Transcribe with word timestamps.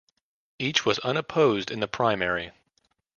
Each 0.57 0.83
was 0.83 0.97
unopposed 0.97 1.69
in 1.69 1.79
the 1.79 1.87
primary. 1.87 2.53